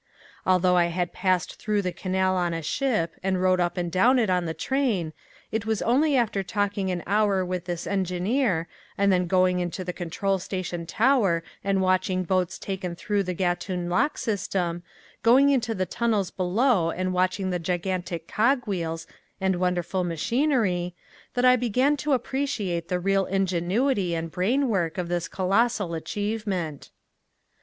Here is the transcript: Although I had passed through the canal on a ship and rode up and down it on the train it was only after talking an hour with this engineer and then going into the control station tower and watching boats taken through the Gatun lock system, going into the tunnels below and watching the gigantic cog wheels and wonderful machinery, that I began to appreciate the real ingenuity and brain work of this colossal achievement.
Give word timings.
Although 0.47 0.77
I 0.77 0.85
had 0.87 1.13
passed 1.13 1.61
through 1.61 1.83
the 1.83 1.91
canal 1.91 2.35
on 2.35 2.55
a 2.55 2.63
ship 2.63 3.13
and 3.21 3.39
rode 3.39 3.59
up 3.59 3.77
and 3.77 3.91
down 3.91 4.17
it 4.17 4.31
on 4.31 4.45
the 4.45 4.53
train 4.55 5.13
it 5.51 5.67
was 5.67 5.83
only 5.83 6.17
after 6.17 6.41
talking 6.41 6.89
an 6.89 7.03
hour 7.05 7.45
with 7.45 7.65
this 7.65 7.85
engineer 7.85 8.67
and 8.97 9.13
then 9.13 9.27
going 9.27 9.59
into 9.59 9.83
the 9.83 9.93
control 9.93 10.39
station 10.39 10.87
tower 10.87 11.43
and 11.63 11.83
watching 11.83 12.23
boats 12.23 12.57
taken 12.57 12.95
through 12.95 13.21
the 13.21 13.35
Gatun 13.35 13.89
lock 13.91 14.17
system, 14.17 14.81
going 15.21 15.51
into 15.51 15.75
the 15.75 15.85
tunnels 15.85 16.31
below 16.31 16.89
and 16.89 17.13
watching 17.13 17.51
the 17.51 17.59
gigantic 17.59 18.27
cog 18.27 18.65
wheels 18.65 19.05
and 19.39 19.57
wonderful 19.59 20.03
machinery, 20.03 20.95
that 21.35 21.45
I 21.45 21.55
began 21.55 21.95
to 21.97 22.13
appreciate 22.13 22.87
the 22.87 22.99
real 22.99 23.27
ingenuity 23.27 24.15
and 24.15 24.31
brain 24.31 24.67
work 24.67 24.97
of 24.97 25.09
this 25.09 25.27
colossal 25.27 25.93
achievement. 25.93 26.89